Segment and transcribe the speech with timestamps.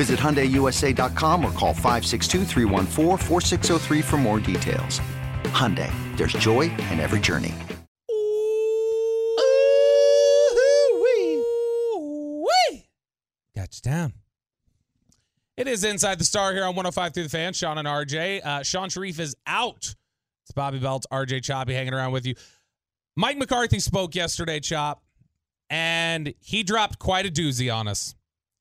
[0.00, 2.46] Visit HyundaiUSA.com or call 562
[4.00, 4.98] for more details.
[5.52, 7.54] Hyundai, there's joy in every journey.
[13.54, 14.14] Got you down.
[15.58, 17.52] It is Inside the Star here on 105 through the fan.
[17.52, 18.42] Shan and RJ.
[18.42, 19.94] Uh, Shan Shariff is out.
[20.44, 22.36] It's Bobby Belt, RJ Choppy hanging around with you.
[23.16, 25.02] Mike McCarthy spoke yesterday, Chop,
[25.68, 28.14] and he dropped quite a doozy on us.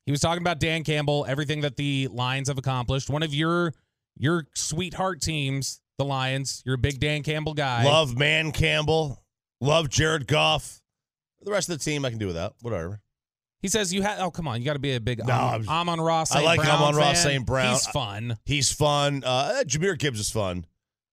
[0.10, 3.12] He was talking about Dan Campbell, everything that the Lions have accomplished.
[3.12, 3.76] One of your
[4.18, 6.64] your sweetheart teams, the Lions.
[6.66, 7.84] You're a big Dan Campbell guy.
[7.86, 9.24] Love Man Campbell.
[9.62, 10.82] Love Jared Goff.
[11.44, 12.56] The rest of the team, I can do without.
[12.64, 13.02] Whatever.
[13.62, 14.18] He says you have.
[14.20, 14.60] Oh, come on!
[14.60, 15.20] You got to be a big.
[15.20, 16.26] No, um, I'm- Amon-Ra.
[16.32, 17.14] I like Brown Amon-Ra.
[17.14, 17.46] St.
[17.46, 17.74] Brown.
[17.74, 18.38] He's fun.
[18.46, 19.22] He's fun.
[19.24, 20.66] Uh, Jahmyr Gibbs is fun.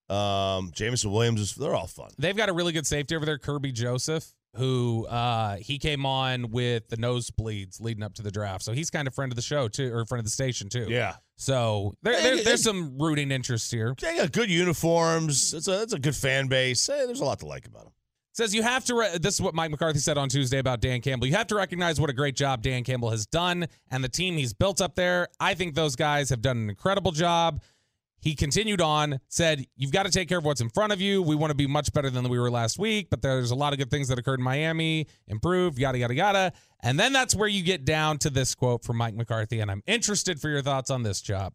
[0.09, 1.55] Um, Jameson Williams is.
[1.55, 2.13] They're all fun.
[2.19, 6.51] They've got a really good safety over there, Kerby Joseph, who uh, he came on
[6.51, 8.65] with the nosebleeds leading up to the draft.
[8.65, 10.87] So he's kind of friend of the show too, or friend of the station too.
[10.89, 11.17] Yeah.
[11.37, 13.95] So there, there, there's some rooting interest here.
[14.01, 15.53] They got good uniforms.
[15.53, 16.87] It's a it's a good fan base.
[16.87, 17.93] Hey, there's a lot to like about them.
[18.33, 18.95] Says you have to.
[18.95, 21.27] Re- this is what Mike McCarthy said on Tuesday about Dan Campbell.
[21.27, 24.37] You have to recognize what a great job Dan Campbell has done and the team
[24.37, 25.29] he's built up there.
[25.41, 27.63] I think those guys have done an incredible job.
[28.21, 31.23] He continued on, said, You've got to take care of what's in front of you.
[31.23, 33.73] We want to be much better than we were last week, but there's a lot
[33.73, 36.53] of good things that occurred in Miami, improved, yada, yada, yada.
[36.83, 39.61] And then that's where you get down to this quote from Mike McCarthy.
[39.61, 41.53] And I'm interested for your thoughts on this job.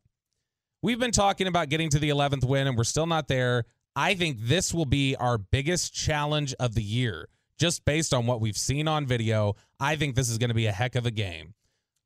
[0.82, 3.66] We've been talking about getting to the 11th win, and we're still not there.
[3.96, 7.28] I think this will be our biggest challenge of the year,
[7.60, 9.56] just based on what we've seen on video.
[9.80, 11.54] I think this is going to be a heck of a game.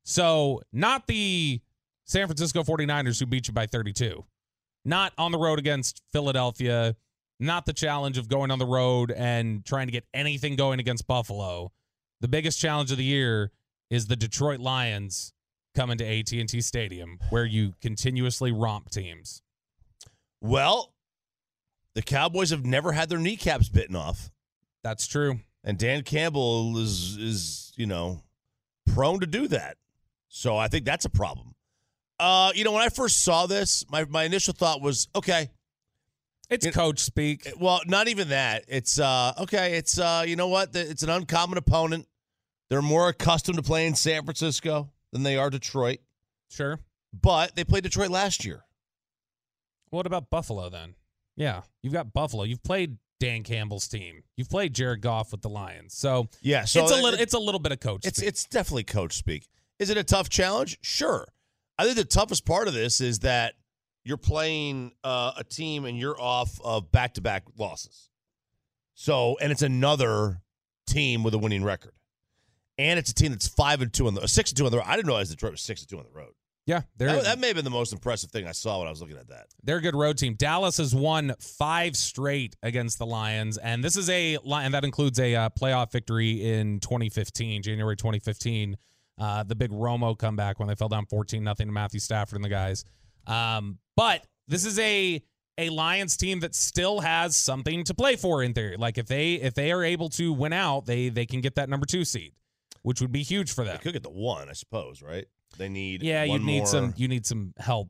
[0.04, 1.60] So, not the
[2.04, 4.24] San Francisco 49ers who beat you by 32,
[4.86, 6.94] not on the road against Philadelphia,
[7.40, 11.06] not the challenge of going on the road and trying to get anything going against
[11.06, 11.72] Buffalo.
[12.20, 13.50] The biggest challenge of the year
[13.90, 15.34] is the Detroit Lions
[15.74, 19.42] coming to AT&T Stadium where you continuously romp teams.
[20.40, 20.94] Well,
[21.94, 24.30] the Cowboys have never had their kneecaps bitten off,
[24.84, 25.40] That's true.
[25.64, 28.22] and Dan Campbell is is you know
[28.86, 29.76] prone to do that.
[30.28, 31.54] So I think that's a problem.
[32.18, 35.50] Uh, you know, when I first saw this, my my initial thought was, okay,
[36.48, 37.46] It's It- coach speak.
[37.58, 38.64] well, not even that.
[38.68, 39.76] It's uh, okay.
[39.76, 40.74] It's uh, you know what?
[40.76, 42.06] It's an uncommon opponent.
[42.70, 45.98] They're more accustomed to playing San Francisco than they are Detroit,
[46.50, 46.80] Sure.
[47.12, 48.64] but they played Detroit last year.
[49.90, 50.94] What about Buffalo then?
[51.36, 52.42] Yeah, you've got Buffalo.
[52.44, 54.22] You've played Dan Campbell's team.
[54.36, 55.94] You've played Jared Goff with the Lions.
[55.94, 58.28] So, Yeah, so it's a little it's a little bit of coach It's speak.
[58.28, 59.48] it's definitely coach speak.
[59.78, 60.78] Is it a tough challenge?
[60.80, 61.28] Sure.
[61.78, 63.54] I think the toughest part of this is that
[64.04, 68.08] you're playing uh, a team and you're off of back to back losses.
[68.94, 70.40] So, and it's another
[70.86, 71.92] team with a winning record,
[72.78, 74.78] and it's a team that's five and two on the six and two on the
[74.78, 74.86] road.
[74.86, 76.32] I didn't realize Detroit was six and two on the road.
[76.64, 76.82] yeah,
[77.16, 79.18] That, that may have been the most impressive thing I saw when I was looking
[79.18, 79.48] at that.
[79.62, 80.34] they're a good road team.
[80.34, 85.20] Dallas has won five straight against the Lions, and this is a and that includes
[85.20, 88.76] a uh, playoff victory in 2015, January 2015.
[89.18, 92.44] Uh, the big Romo comeback when they fell down 14 nothing to Matthew Stafford and
[92.44, 92.84] the guys.
[93.26, 95.22] Um, but this is a
[95.58, 98.76] a Lions team that still has something to play for in theory.
[98.76, 101.68] Like if they if they are able to win out, they they can get that
[101.70, 102.32] number two seed,
[102.82, 103.80] which would be huge for They them.
[103.80, 105.00] could get the one, I suppose.
[105.00, 105.24] Right?
[105.56, 107.88] They need Yeah, you need more- some you need some help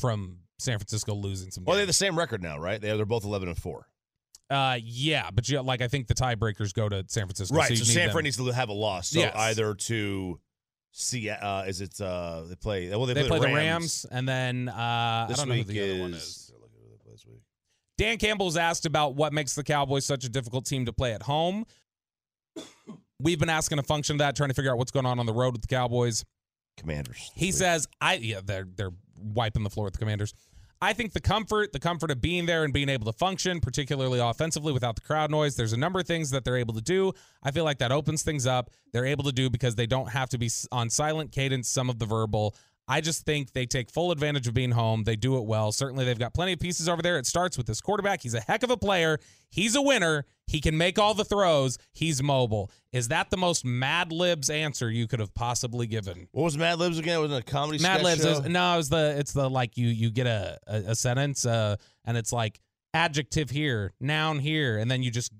[0.00, 1.64] from San Francisco losing some.
[1.64, 2.80] Well, they have the same record now, right?
[2.80, 3.88] They they're both eleven and four.
[4.48, 7.54] Uh, yeah, but you like I think the tiebreakers go to San Francisco.
[7.56, 7.76] Right.
[7.76, 8.10] So, them.
[8.10, 9.08] Fran needs to have a loss.
[9.08, 9.34] So Yes.
[9.36, 10.40] either to
[10.92, 12.88] see, uh, is it uh, they play?
[12.90, 14.06] Well, they, They play the the Rams.
[14.10, 16.22] And then uh, I don't know who the other one is.
[16.22, 16.52] is.
[16.60, 17.40] Look at who they play this week.
[17.98, 21.22] Dan Campbell's asked about what makes the Cowboys such a difficult team to play at
[21.22, 21.64] home.
[23.20, 25.26] We've been asking a function of that, trying to figure out what's going on on
[25.26, 26.24] the road with the Cowboys.
[26.76, 27.30] Commanders.
[27.34, 27.54] He week.
[27.54, 30.34] says, "I yeah, they're they're wiping the floor with the Commanders.
[30.82, 34.18] I think the comfort, the comfort of being there and being able to function, particularly
[34.18, 37.12] offensively without the crowd noise, there's a number of things that they're able to do.
[37.40, 38.70] I feel like that opens things up.
[38.92, 42.00] They're able to do because they don't have to be on silent cadence, some of
[42.00, 42.56] the verbal.
[42.88, 45.04] I just think they take full advantage of being home.
[45.04, 45.72] They do it well.
[45.72, 47.16] Certainly, they've got plenty of pieces over there.
[47.18, 48.22] It starts with this quarterback.
[48.22, 49.18] He's a heck of a player.
[49.50, 50.24] He's a winner.
[50.46, 51.78] He can make all the throws.
[51.92, 52.70] He's mobile.
[52.92, 56.28] Is that the most Mad Libs answer you could have possibly given?
[56.32, 57.20] What was Mad Libs again?
[57.20, 58.30] Was it a comedy Mad Libs show?
[58.30, 61.76] is no, it's the it's the like you you get a a, a sentence uh,
[62.04, 62.60] and it's like
[62.94, 65.32] adjective here, noun here, and then you just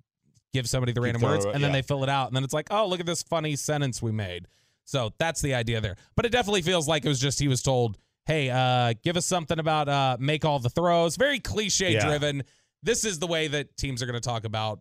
[0.53, 2.45] give somebody the Keep random words, it, and then they fill it out, and then
[2.45, 4.47] it's like, oh, look at this funny sentence we made.
[4.85, 5.97] So that's the idea there.
[6.17, 9.27] But it definitely feels like it was just he was told, hey, uh, give us
[9.27, 11.17] something about uh, make all the throws.
[11.17, 12.07] Very cliche Yeah.
[12.07, 12.43] driven.
[12.83, 14.81] This is the way that teams are going to talk about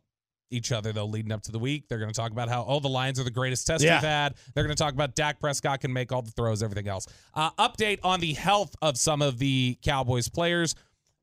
[0.53, 1.87] each other though leading up to the week.
[1.87, 3.95] They're going to talk about how oh the Lions are the greatest test Yeah.
[3.97, 4.33] we've had.
[4.53, 7.07] They're going to talk about Dak Prescott can make all the throws, everything else.
[7.33, 10.75] Uh, update on the health of some of the Cowboys players.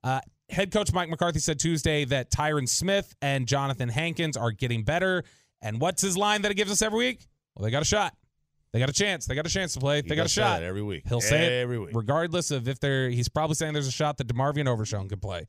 [0.02, 4.82] Uh, head coach Mike McCarthy said Tuesday that Tyron Smith and Jonathan Hankins are getting
[4.82, 5.24] better.
[5.60, 7.26] And what's his line that he gives us every week?
[7.54, 8.14] Well, they got a shot.
[8.78, 9.26] They got a chance.
[9.26, 10.02] They got a chance to play.
[10.02, 11.02] He They got a shot every week.
[11.08, 11.90] He'll say every it week.
[11.94, 13.10] regardless of if they're.
[13.10, 15.48] He's probably saying there's a shot that DeMarvion Overshown could play.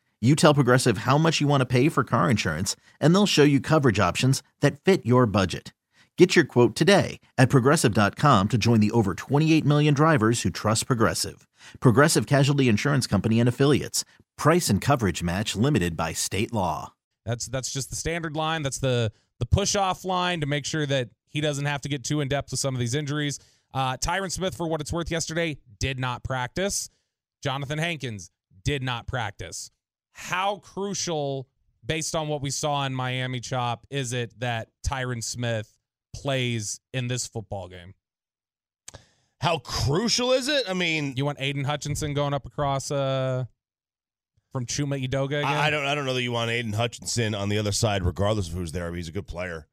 [0.23, 3.43] You tell Progressive how much you want to pay for car insurance, and they'll show
[3.43, 5.73] you coverage options that fit your budget.
[6.17, 10.85] Get your quote today at progressive.com to join the over 28 million drivers who trust
[10.85, 11.47] Progressive.
[11.79, 14.05] Progressive Casualty Insurance Company and Affiliates.
[14.37, 16.93] Price and coverage match limited by state law.
[17.25, 18.61] That's that's just the standard line.
[18.61, 22.03] That's the the push off line to make sure that he doesn't have to get
[22.03, 23.39] too in depth with some of these injuries.
[23.73, 26.91] Uh, Tyron Smith, for what it's worth, yesterday did not practice.
[27.41, 28.29] Jonathan Hankins
[28.63, 29.71] did not practice.
[30.13, 31.47] How crucial,
[31.85, 35.71] based on what we saw in Miami Chop, is it that Tyron Smith
[36.13, 37.93] plays in this football game?
[39.39, 40.65] How crucial is it?
[40.69, 43.45] I mean, You want Aidan Hutchinson going up across uh,
[44.51, 45.45] from Chuma Edoga again?
[45.45, 45.85] I, I don't.
[45.85, 48.71] I don't know that you want Aidan Hutchinson on the other side, regardless of who's
[48.71, 48.85] there.
[48.85, 49.67] I mean, he's a good player.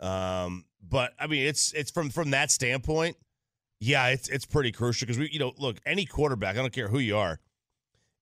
[0.00, 3.16] Um, but I mean, it's it's from from that standpoint.
[3.78, 6.88] Yeah, it's it's pretty crucial because we, you know, look, any quarterback, I don't care
[6.88, 7.38] who you are,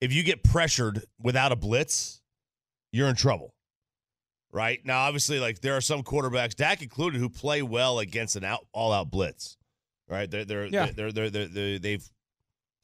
[0.00, 2.20] if you get pressured without a blitz,
[2.92, 3.54] you're in trouble.
[4.52, 8.42] Right now, obviously, like there are some quarterbacks, Dak included, who play well against an
[8.44, 9.56] out all out blitz.
[10.08, 10.28] Right?
[10.28, 10.90] They're they're, Yeah.
[10.94, 12.10] they're, they're, they're, they're they've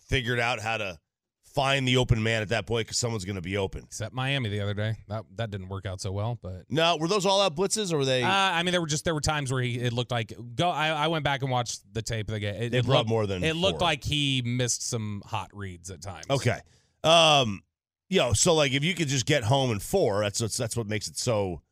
[0.08, 0.99] figured out how to
[1.42, 3.82] find the open man at that point because someone's going to be open.
[3.82, 4.99] Except Miami the other day.
[5.08, 7.96] That that didn't work out so well, but No, were those all out blitzes or
[7.96, 8.23] were they?
[8.23, 10.68] Uh, I mean, there were just there were times where he it looked like go.
[10.68, 12.54] I, I went back and watched the tape of the game.
[12.54, 15.90] It, They it brought looked, more than it looked like he missed some hot reads
[15.90, 16.26] at times.
[16.30, 16.61] okay.
[17.07, 17.63] Um,
[18.09, 21.09] yo, so like if you could just get home in four, that's that's what makes
[21.09, 21.63] it so.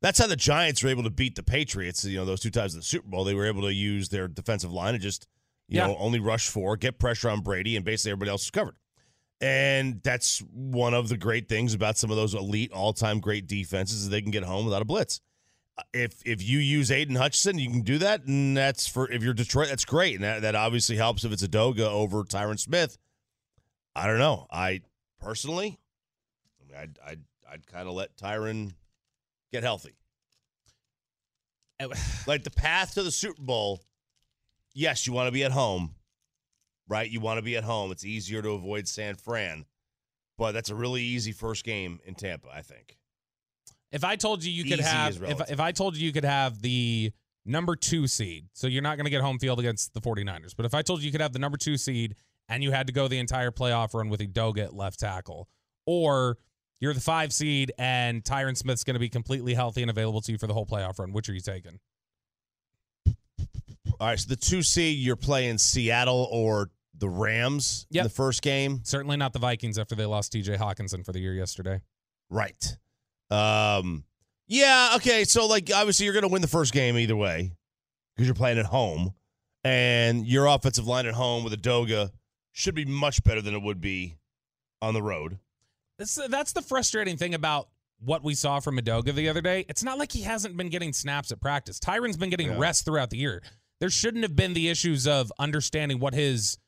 [0.00, 2.04] That's how the Giants were able to beat the Patriots.
[2.04, 4.26] You know, those two times in the Super Bowl, they were able to use their
[4.26, 5.26] defensive line and just
[5.68, 5.86] you Yeah.
[5.86, 8.74] know only rush four, get pressure on Brady, and basically everybody else is covered.
[9.40, 14.02] And that's one of the great things about some of those elite, all-time great defenses
[14.02, 15.20] is they can get home without a blitz.
[15.94, 19.34] If if you use Aidan Hutchinson, you can do that, and that's for if you're
[19.34, 22.98] Detroit, that's great, and that, that obviously helps if it's Edoga over Tyron Smith.
[23.94, 24.46] I don't know.
[24.50, 24.80] I
[25.20, 25.78] personally,
[26.60, 27.20] I mean, I'd I'd,
[27.50, 28.72] I'd kind of let Tyron
[29.52, 29.94] get healthy.
[32.28, 33.80] Like the path to the Super Bowl,
[34.72, 35.96] yes, you want to be at home,
[36.88, 37.10] right?
[37.10, 37.90] You want to be at home.
[37.90, 39.64] It's easier to avoid San Fran,
[40.38, 42.98] but that's a really easy first game in Tampa, I think.
[43.90, 45.50] If I told you you could Easy have, if, relative.
[45.50, 47.12] if I told you you could have the
[47.44, 50.64] number two seed, so you're not going to get home field against the 49ers, but
[50.64, 52.14] if I told you you could have the number two seed
[52.52, 55.48] and you had to go the entire playoff run with Edoga at left tackle,
[55.86, 56.36] or
[56.80, 60.32] you're the five seed and Tyron Smith's going to be completely healthy and available to
[60.32, 61.80] you for the whole playoff run, which are you taking?
[63.98, 68.42] All right, so the two seed, you're playing Seattle or the Rams in the first
[68.42, 68.80] game.
[68.84, 71.80] Certainly not the Vikings after they lost TJ Hockenson for the year yesterday.
[72.28, 72.76] Right.
[73.30, 74.04] Um.
[74.46, 74.92] Yeah.
[74.96, 75.24] Okay.
[75.24, 77.52] So, like, obviously, you're going to win the first game either way
[78.14, 79.14] because you're playing at home,
[79.64, 82.10] and your offensive line at home with Edoga
[82.52, 84.16] should be much better than it would be
[84.80, 85.38] on the road.
[85.98, 87.68] That's, uh, that's the frustrating thing about
[88.00, 89.64] what we saw from Edoga the other day.
[89.68, 91.78] It's not like he hasn't been getting snaps at practice.
[91.78, 92.58] Tyron's been getting Yeah.
[92.58, 93.42] rest throughout the year.
[93.80, 96.58] There shouldn't have been the issues of understanding what his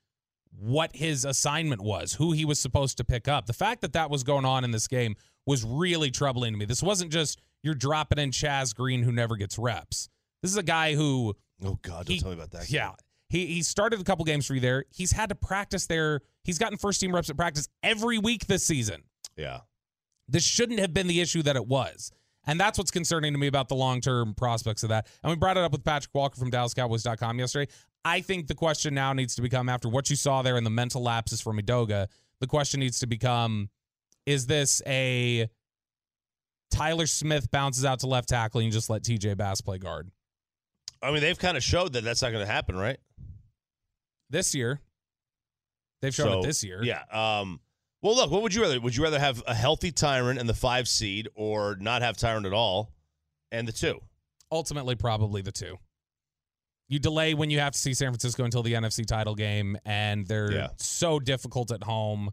[0.56, 3.46] what his assignment was, who he was supposed to pick up.
[3.46, 6.64] The fact that that was going on in this game was really troubling to me.
[6.64, 10.08] This wasn't just you're dropping in Chaz Green who never gets reps.
[10.42, 12.06] This is a guy who Oh God!
[12.06, 12.70] Don't He- tell me about that.
[12.70, 12.92] yeah.
[13.34, 14.84] He he started a couple games for you there.
[14.94, 16.20] He's had to practice there.
[16.44, 19.02] He's gotten first team reps at practice every week this season.
[19.36, 19.60] Yeah.
[20.28, 22.12] This shouldn't have been the issue that it was.
[22.46, 25.08] And that's what's concerning to me about the long term prospects of that.
[25.24, 27.72] And we brought it up with Patrik Walker from DallasCowboys.com yesterday.
[28.04, 30.70] I think the question now needs to become after what you saw there in the
[30.70, 32.06] mental lapses from Edoga,
[32.40, 33.68] the question needs to become
[34.26, 35.48] is this a
[36.70, 40.12] Tyler Smith bounces out to left tackle and you just let TJ Bass play guard?
[41.02, 42.98] I mean, they've kind of showed that that's not going to happen, right?
[44.34, 44.80] This year,
[46.02, 46.82] they've shown So, it this year.
[46.82, 47.02] Yeah.
[47.12, 47.60] Um.
[48.02, 48.30] Well, look.
[48.32, 48.80] What would you rather?
[48.80, 52.44] Would you rather have a healthy Tyron and the five seed, or not have Tyron
[52.44, 52.92] at all,
[53.52, 54.00] and the two?
[54.52, 55.76] ultimately probably the two.
[56.88, 60.26] You delay when you have to see San Francisco until the NFC title game, and
[60.28, 60.68] they're Yeah.
[60.76, 62.30] so difficult at home.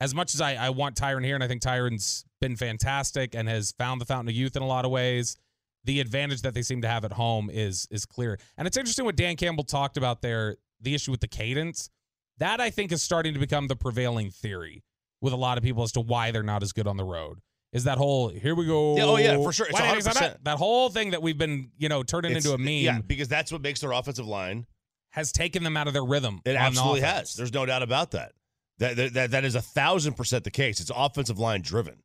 [0.00, 3.46] As much as I, I want Tyron here, and I think Tyron's been fantastic and
[3.48, 5.36] has found the fountain of youth in a lot of ways,
[5.84, 8.38] the advantage that they seem to have at home is is clear.
[8.56, 11.90] And it's interesting what Dan Campbell talked about there, the issue with the cadence.
[12.38, 14.82] That I think is starting to become the prevailing theory
[15.20, 17.38] with a lot of people as to why they're not as good on the road.
[17.72, 18.96] Is that whole here we go?
[19.00, 19.66] Oh, yeah, for sure.
[19.66, 20.20] It's that 100%.
[20.20, 23.00] not- That whole thing that we've been, you know, turning It's- into a meme Yeah,
[23.00, 24.66] because that's what makes their offensive line.
[25.10, 26.40] has taken them out of their rhythm.
[26.44, 27.30] It absolutely offense.
[27.30, 27.34] has.
[27.36, 28.32] There's no doubt about that.
[28.78, 30.80] That, that that that is a thousand percent the case.
[30.80, 32.02] It's offensive line driven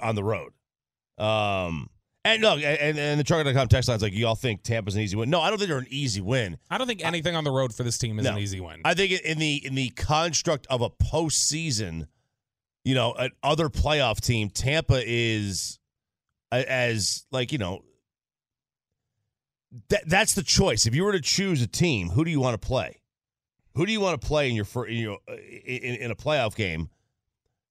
[0.00, 0.52] on the road.
[1.18, 1.90] Um,
[2.24, 5.28] and look, and and the Trucker.com text line's like, y'all think Tampa's an easy win?
[5.30, 6.56] No, I don't think they're an easy win.
[6.70, 8.32] I don't think anything on the road for this team is No.
[8.32, 8.80] an easy win.
[8.84, 12.06] I think in the in the construct of a postseason,
[12.84, 15.78] you know, an other playoff team, Tampa is
[16.52, 17.82] as like you know.
[19.88, 20.86] That that's the choice.
[20.86, 23.00] If you were to choose a team, who do you want to play?
[23.74, 26.54] Who do you want to play in your fir- you know in, in a playoff
[26.54, 26.90] game?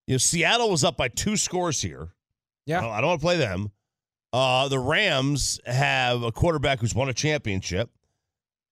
[0.07, 2.09] You know, Seattle was up by two scores here.
[2.65, 2.79] Yeah.
[2.79, 3.71] I don't, I don't want to play them.
[4.33, 7.89] Uh, the Rams have a quarterback who's won a championship,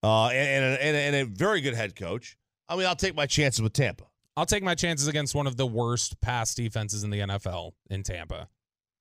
[0.04, 2.38] uh, and, and, a, and, a, and a very good head coach.
[2.70, 4.06] I mean, I'll take my chances with Tampa.
[4.38, 8.04] I'll take my chances against one of the worst pass defenses in the NFL in
[8.04, 8.48] Tampa,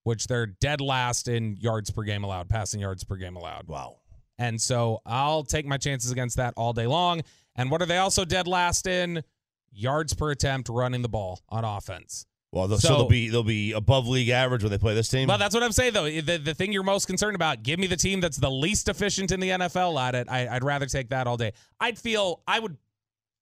[0.02, 3.68] which they're dead last in yards per game allowed, passing yards per game allowed.
[3.68, 3.98] Wow.
[4.38, 7.22] And so I'll take my chances against that all day long.
[7.54, 9.22] And what are they also dead last in?
[9.70, 12.26] Yards per attempt running the ball on offense.
[12.52, 15.08] Well, they'll, so, So- they'll be they'll be above league average when they play this
[15.08, 15.28] team.
[15.28, 16.08] Well, that's what I'm saying, though.
[16.08, 19.32] The, the thing you're most concerned about, give me the team that's the least efficient
[19.32, 20.28] in the NFL at it.
[20.30, 21.52] I, I'd rather take that all day.
[21.78, 22.76] I'd feel I would,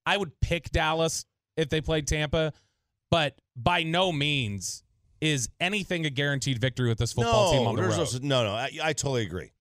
[0.05, 2.51] I would pick Dallas if they played Tampa,
[3.09, 4.83] but by no means
[5.21, 8.23] is anything a guaranteed victory with this football no, team on the road.
[8.23, 8.55] no, no, no.
[8.55, 9.51] I, I totally agree.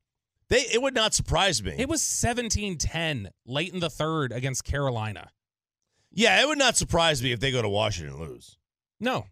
[0.48, 1.74] They it would not surprise me.
[1.76, 5.30] it was 17-10 late in the third against Carolina.
[6.12, 8.56] yeah, it would not surprise me if they go to Washington and lose.
[9.00, 9.26] No.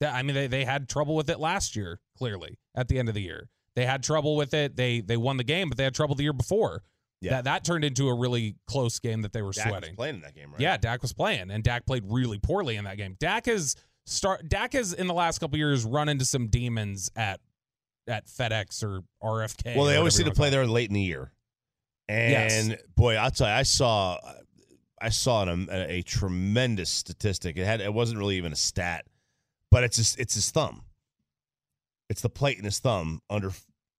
[0.00, 3.14] I mean, they, they had trouble with it last year, clearly, at the end of
[3.14, 3.48] the year.
[3.74, 4.76] They had trouble with it.
[4.76, 6.82] They they won the game, but they had trouble the year before.
[7.20, 7.30] Yeah.
[7.32, 9.96] That that turned into a really close game that they were Dak was sweating.
[9.96, 10.60] playing in that game, right?
[10.60, 13.16] Yeah, Dak was playing, and Dak played really poorly in that game.
[13.18, 13.76] Dak has
[14.06, 17.40] start Dak has in the last couple years run into some demons at
[18.08, 19.76] at FedEx or RFK.
[19.76, 21.32] Well, they always seem to play there late in the year.
[22.08, 22.82] And Yes.
[22.96, 24.18] boy, I'll tell you, I saw,
[24.98, 27.58] I saw an, um, a, a tremendous statistic.
[27.58, 29.04] It had, it wasn't really even a stat,
[29.70, 30.82] but it's his, it's his thumb.
[32.08, 33.50] It's the plate in his thumb under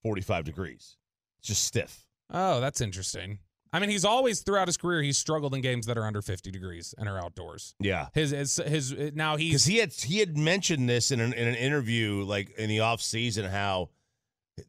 [0.02, 0.96] forty five degrees.
[1.38, 2.06] It's just stiff.
[2.30, 3.38] Oh, that's interesting.
[3.72, 6.50] I mean, he's always throughout his career he's struggled in games that are under 50
[6.50, 7.74] degrees and are outdoors.
[7.78, 11.32] Yeah, His his, his now he because he had he had mentioned this in an
[11.32, 13.90] in an interview like in the off season how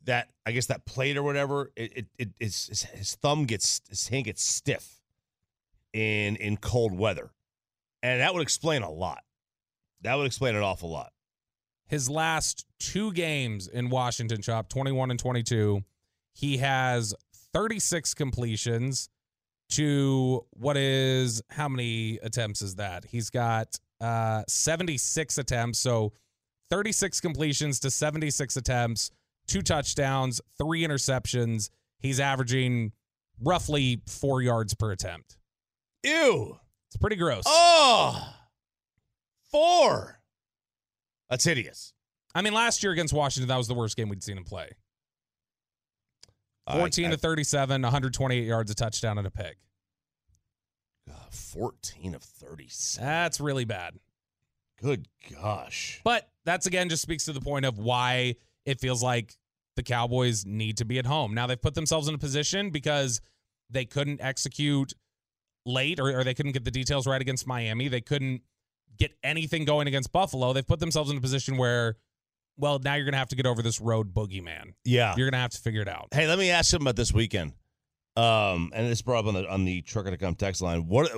[0.05, 4.07] that I guess that plate or whatever it it, it his his thumb gets his
[4.07, 5.01] hand gets stiff
[5.93, 7.31] in in cold weather,
[8.03, 9.23] and that would explain a lot.
[10.03, 11.11] That would explain an awful lot.
[11.87, 15.81] his last two games in Washington shop, 21 and 22,
[16.33, 17.13] he has
[17.53, 19.09] 36 completions
[19.69, 23.05] to what is how many attempts is that?
[23.05, 26.13] He's got uh 76 attempts, so
[26.69, 29.11] 36 completions to 76 attempts,
[29.47, 31.69] two touchdowns, three interceptions.
[31.99, 32.93] He's averaging
[33.43, 35.37] roughly 4 yards per attempt.
[36.03, 36.57] Ew.
[36.87, 37.43] It's pretty gross.
[37.45, 38.33] Oh.
[39.51, 40.19] Four.
[41.29, 41.93] That's hideous.
[42.33, 44.69] I mean, last year against Washington, that was the worst game we'd seen him play.
[46.69, 49.57] 14 uh, I- I- to 37, 128 yards, a touchdown, and a pick.
[51.07, 53.05] God, 14 of 37.
[53.05, 53.95] That's really bad.
[54.81, 55.07] Good
[55.39, 55.99] gosh.
[56.03, 59.35] But that's again just speaks to the point of why it feels like
[59.75, 61.33] the Cowboys need to be at home.
[61.33, 63.21] Now they've put themselves in a position because
[63.69, 64.93] they couldn't execute
[65.65, 67.87] late or, or they couldn't get the details right against Miami.
[67.89, 68.41] They couldn't
[68.97, 70.53] get anything going against Buffalo.
[70.53, 71.97] They've put themselves in a position where,
[72.57, 74.73] well, now you're going to have to get over this road boogeyman.
[74.85, 75.15] Yeah.
[75.17, 76.09] You're going to have to figure it out.
[76.11, 77.53] Hey, let me ask something about this weekend.
[78.17, 80.87] Um, and this brought up on the on the trucker to come text line.
[80.87, 81.09] What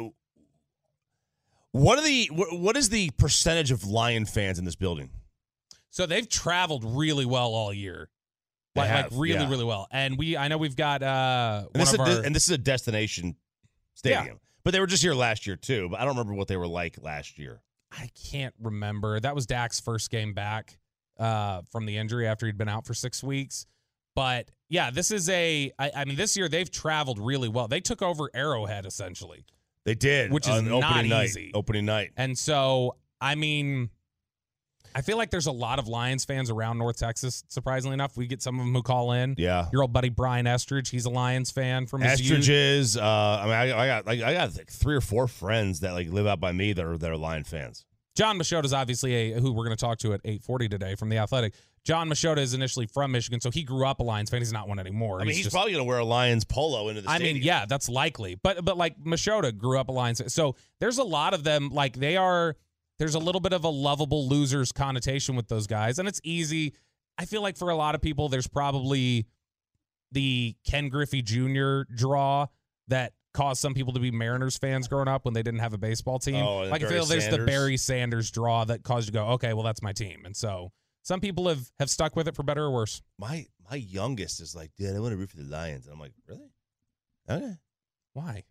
[1.72, 5.10] what are the what, is the percentage of Lion fans in this building?
[5.90, 8.10] So they've traveled really well all year.
[8.76, 9.50] Like, like really, yeah.
[9.50, 9.88] really well.
[9.92, 13.36] And we I know we've got uh And this, a, and this is a destination
[13.96, 14.40] stadium.
[14.64, 15.90] But they were just here last year too.
[15.90, 17.62] But I don't remember what they were like last year.
[17.92, 19.20] I can't remember.
[19.20, 20.80] That was Dak's first game back
[21.20, 23.66] uh, from the injury after he'd been out for six weeks.
[24.16, 25.72] But yeah, this is a.
[25.78, 27.68] I, I mean, this year they've traveled really well.
[27.68, 29.46] They took over Arrowhead essentially,
[29.86, 31.26] They did, Which is on not opening night.
[31.26, 31.52] easy.
[31.54, 32.12] Opening night.
[32.18, 33.90] and so I mean,
[34.96, 37.44] I feel like there's a lot of Lions fans around North Texas.
[37.48, 39.36] Surprisingly enough, we get some of them who call in.
[39.38, 39.68] Yeah.
[39.72, 42.22] Your old buddy Brian Estridge, he's a Lions fan from his.
[42.22, 42.98] Estridges.
[42.98, 43.02] Uh,
[43.42, 46.10] I mean, I, I got like I got like three or four friends that like
[46.10, 47.86] live out by me that are that are Lion fans.
[48.16, 51.10] Jon Machota is obviously a who we're going to talk to at 8:40 today from
[51.10, 51.54] the Athletic.
[51.84, 54.40] Jon Machota is initially from Michigan, so he grew up a Lions fan.
[54.40, 55.20] He's not one anymore.
[55.20, 57.36] I mean, he's, just- probably gonna wear a Lions polo into the I stadium.
[57.38, 58.36] mean, yeah, that's likely.
[58.36, 60.30] But but like Machota grew up a Lions fan.
[60.30, 62.56] So there's a lot of them like they are
[63.04, 66.74] there's a little bit of a lovable losers connotation with those guys and it's easy.
[67.18, 69.26] I feel like for a lot of people there's probably
[70.14, 71.82] the Ken Griffey Jr.
[71.94, 72.48] draw
[72.88, 75.78] that caused some people to be Mariners fans growing up when they didn't have a
[75.78, 76.36] baseball team.
[76.46, 79.54] Oh, like I feel there's the Barry Sanders draw that caused you to go, okay,
[79.54, 80.22] well that's my team.
[80.26, 83.02] And so some people have have stuck with it for better or worse.
[83.20, 86.00] my my youngest is like, dude, I want to root for the Lions, and I'm
[86.00, 86.52] like, really?
[87.30, 87.54] Okay.
[88.14, 88.44] Why?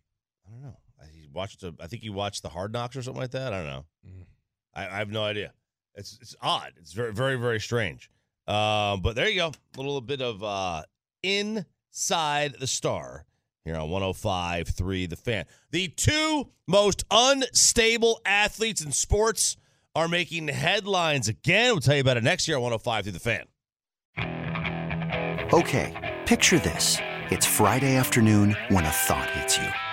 [0.45, 0.77] I don't know.
[1.01, 1.63] I- He watched.
[1.63, 3.53] A, I think he watched the Hard Knocks or something like that.
[3.53, 3.85] I don't know.
[4.07, 4.25] Mm.
[4.75, 5.53] I, I have no idea.
[5.95, 6.73] It's it's odd.
[6.77, 8.09] It's very very very strange.
[8.47, 9.51] Um, but there you go.
[9.77, 10.83] A little bit of uh,
[11.21, 13.25] inside the star
[13.63, 15.45] here on 105.3 The Fan.
[15.71, 19.55] The two most unstable athletes in sports
[19.95, 21.71] are making headlines again.
[21.71, 23.45] We'll tell you about it next year on 105 through The Fan.
[25.53, 26.97] Okay, picture this.
[27.29, 29.92] It's Friday afternoon when a thought hits you.